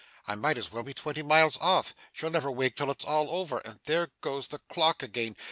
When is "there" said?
3.83-4.09